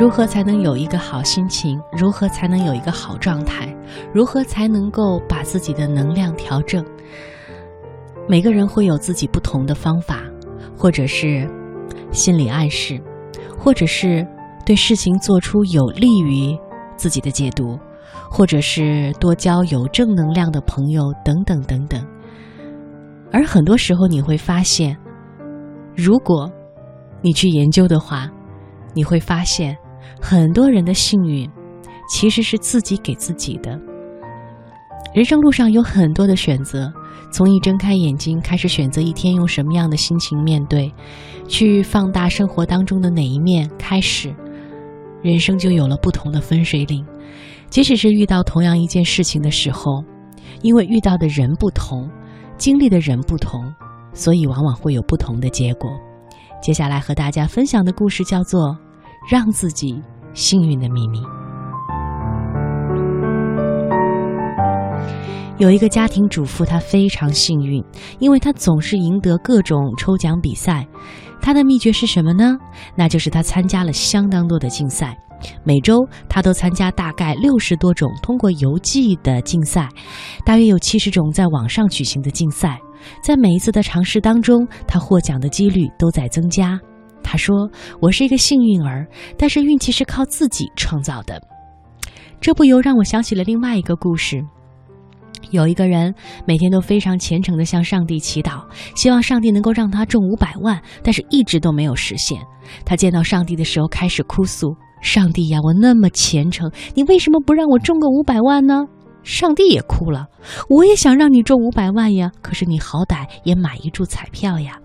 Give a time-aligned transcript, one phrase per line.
[0.00, 1.78] 如何才能有一个好心情？
[1.92, 3.68] 如何才能有一个好状态？
[4.14, 6.82] 如何才能够把自己的能量调正？
[8.26, 10.22] 每个人会有自己不同的方法，
[10.74, 11.46] 或者是
[12.12, 12.98] 心理暗示，
[13.58, 14.26] 或者是
[14.64, 16.58] 对事情做出有利于
[16.96, 17.78] 自己的解读，
[18.30, 22.02] 或者是多交有正能量的朋友，等等等等。
[23.30, 24.96] 而很多时候，你会发现，
[25.94, 26.50] 如果
[27.20, 28.30] 你去研究的话，
[28.94, 29.76] 你会发现。
[30.20, 31.50] 很多人的幸运，
[32.10, 33.78] 其实是自己给自己的。
[35.12, 36.92] 人生路上有很多的选择，
[37.32, 40.92] 从一睁开眼睛开始选择一天用什么样的心情面对，
[41.48, 44.32] 去放大生活当中的哪一面开始，
[45.20, 47.04] 人生就有了不同的分水岭。
[47.70, 50.04] 即使是遇到同样一件事情的时候，
[50.62, 52.08] 因为遇到的人不同，
[52.56, 53.60] 经历的人不同，
[54.12, 55.90] 所以往往会有不同的结果。
[56.62, 58.78] 接下来和大家分享的故事叫做。
[59.30, 60.02] 让自己
[60.34, 61.22] 幸运的秘密。
[65.56, 67.80] 有一个家庭主妇，她非常幸运，
[68.18, 70.84] 因为她总是赢得各种抽奖比赛。
[71.40, 72.58] 她的秘诀是什么呢？
[72.96, 75.16] 那就是她参加了相当多的竞赛，
[75.62, 79.88] 每周她都参加大概六十多种通过邮寄的竞赛，
[80.44, 82.80] 大约有七十种在网上举行的竞赛。
[83.22, 86.80] 在每一次的尝试当中，她获奖的几率都在增加。
[87.30, 87.70] 他说
[88.02, 89.06] ：“我是一个幸运儿，
[89.38, 91.40] 但是运气是靠自己创造的。”
[92.40, 94.44] 这不由让我想起了另外一个故事。
[95.52, 96.12] 有一个人
[96.44, 98.64] 每天都非常虔诚地向上帝祈祷，
[98.96, 102.36] 希望上帝能够让他中五百万，但是一直都没有实现。
[102.84, 108.82] 他见到上帝的时候开始哭诉：“上帝呀，我那么虔诚，你为什么不让我中个五百万呢？”
[109.22, 110.26] 上帝也哭了
[110.68, 114.76] ：“我也想让你中五百万呀，可是你好歹也买一注彩票呀。”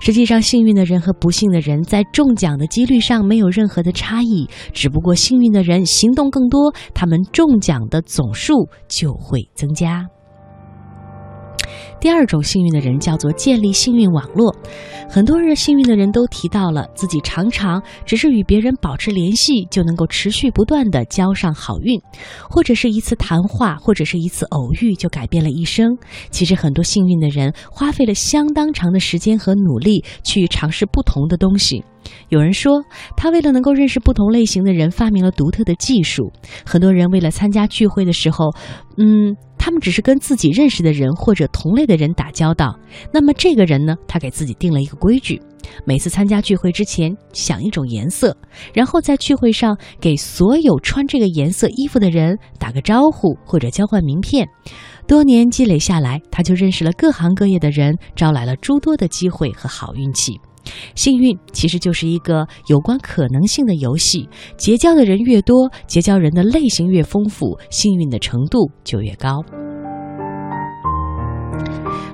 [0.00, 10.06] 实际上，幸运的人和不幸的人在中奖的几率上没有任何的差异，只不过幸运的人行动更多，他们中奖的总数就会增加。
[12.00, 14.54] 第二种幸运的人叫做建立幸运网络。
[15.08, 22.00] 很多人幸运的人都提到了自己常常只是与别人保持联系，就能够持续不断的交上好运，
[22.48, 25.96] 或者是一次谈话，或者是一次偶遇就改变了一生。
[26.30, 31.84] 其实很多幸运的人花费了相当长的时间和努力去尝试不同的东西。
[32.28, 32.82] 有人说，
[33.16, 36.32] 他为了能够认识不同类型的人，发明了独特的技术。
[36.64, 38.50] 很多人为了参加聚会的时候，
[38.96, 39.36] 嗯。
[39.62, 42.74] 他们只是跟自己认识的人或者同类的人打交道。
[43.12, 43.94] 那么这个人呢？
[44.08, 45.38] 他给自己定了一个规矩：
[45.84, 48.34] 每次参加聚会之前想一种颜色，
[48.72, 54.48] 然后在聚会上给所有穿这个颜色衣服的人打个招呼或者交换名片。
[55.06, 60.40] 多年积累下来，他就认识了各行各业的人，招来了诸多的机会和好运气。
[60.94, 69.42] 幸运其实就是一个有关可能性的游戏，结交的人越多，结交人的类型越丰富，幸运的程度就越高。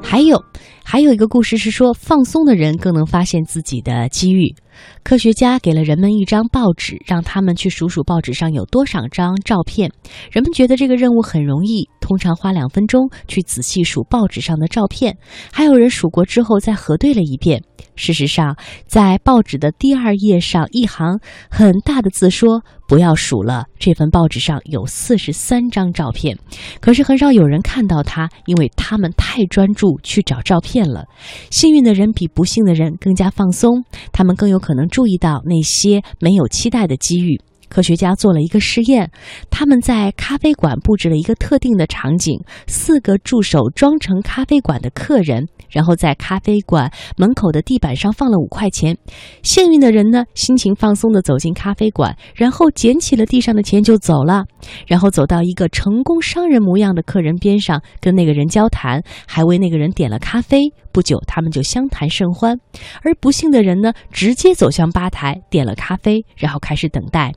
[0.03, 0.43] 还有，
[0.84, 4.55] 还有一个故事是说，放松的人更能发现自己的机遇。
[5.03, 9.91] 科学家给了人们一张报纸，让他们去数数报纸上有多少张照片。
[10.33, 15.17] 人们觉得这个任务很容易，通常花两分钟去仔细数报纸上的照片。
[15.53, 17.63] 还有人数过之后再核对了一遍。
[17.95, 18.57] 事实上，
[18.87, 26.37] 在报纸的第二页上一行很大的字说：“不要数了，这份报纸上有四十三张照片。”
[26.81, 31.07] 可是很少有人看到它，因为他们太专注去找照片了。
[31.51, 34.57] 幸运的人比不幸的人更加放松，他们更有。
[34.66, 37.41] 可能注意到那些没有期待的机遇。
[37.69, 39.10] 科学家做了一个实验，
[39.50, 48.97] 他们在咖啡馆布置了一个特定的场景，四个助手装成咖啡馆的客人，然后在咖啡馆门口的地板上放了五块钱。
[49.43, 54.44] 幸运的人呢，心情放松地走进咖啡馆，然后捡起了地上的钱就走了，
[54.87, 60.60] 然后走到一个成功商人模样的客人边上，跟那个人交谈，还为那个人点了咖啡。
[60.93, 62.59] 不久，他们就相谈甚欢。
[63.03, 67.33] 而不幸的人呢，直接走向吧台，点了咖啡，然后开始等待。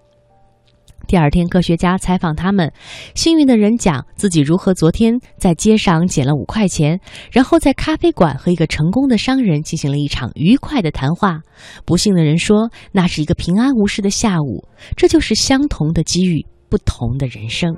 [1.10, 2.72] 第二天，科学家采访他们，
[3.16, 7.00] 幸运的人讲自己如何昨天在街上捡了五块钱，
[7.32, 11.42] 然后在咖啡馆和一个成功的商人进行了一场愉快的谈话。
[11.84, 14.68] 不幸的人说，那是一个平安无事的下午。
[14.96, 17.76] 这就是相同的机遇，不同的人生。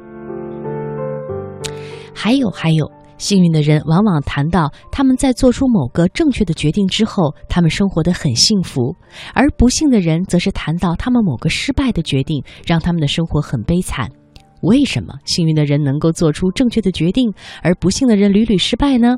[2.14, 2.92] 还有，还有。
[3.22, 8.96] 幸运的人往往谈到他们在做出某个正确的决定之后，他们生活的很幸福；
[9.36, 14.10] 而不幸的人则是谈到他们某个失败的决定让他们的生活很悲惨。
[14.64, 17.32] 为什么幸运的人能够做出正确的决定，
[17.62, 19.18] 而不幸的人屡屡失败呢？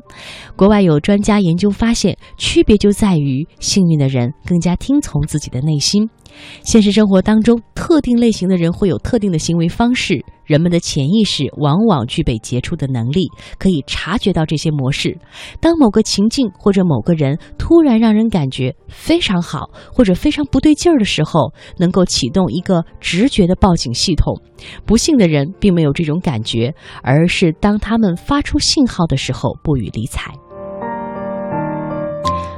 [0.54, 6.08] 国外有专家研究发现，区别就在于幸运的人更加听从自己的内心。
[6.62, 10.24] 现实生活当中，特定类型的人会有特定的行为方式。
[10.44, 13.28] 人们的潜意识往往具备杰出的能力，
[13.58, 15.16] 可以察觉到这些模式。
[15.58, 24.38] 当某个情境或者某个人突然让人感觉非常好，或者非常不对劲儿的时候，能够启动一个直觉的报警系统。
[24.84, 30.30] 不幸的人并没有这种感觉，而是当他们发出信号的时候不予理睬。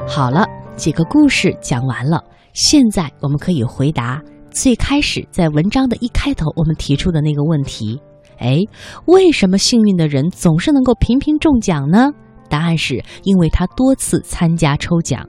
[0.09, 0.45] 好了，
[0.77, 4.23] 几个故事讲完了，现在我们可以回答。
[4.51, 7.99] 最开始在文章的一开头，我们提出的那个问题，
[8.39, 8.61] 哎，
[9.07, 12.11] 为什么幸运的人总是能够频频中奖呢？
[12.49, 15.27] 答案是因为他多次参加抽奖。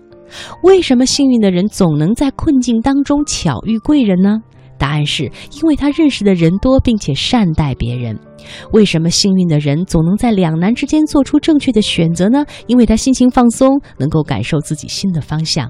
[0.64, 4.42] 为什么幸运的人总能在困境当中巧遇贵人呢？
[4.78, 8.18] 答案是因为他认识的人多，并且善待别人。
[8.72, 12.46] 为什么幸运的人总能在两难之间做出正确的选择呢？
[12.68, 15.70] 因为他心情放松，能够感受自己新的方向。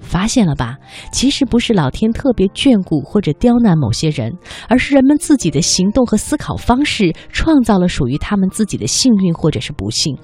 [0.00, 0.76] 发现了吧？
[1.12, 4.32] 其实不是老天特别眷顾或者刁难某些人，
[4.68, 10.16] 而是人们自己的行动和思考方式创造了属于他们自己的幸运或者是不幸。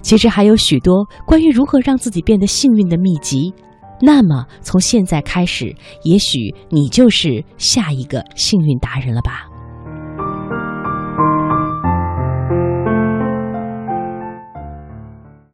[0.00, 3.52] 其实还有许多关于如何让自己变得幸运的秘籍。
[4.00, 5.74] 那么从现在开始，
[6.04, 9.47] 也许你就是下一个幸运达人了吧？